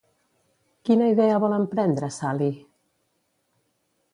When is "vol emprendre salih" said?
1.43-2.59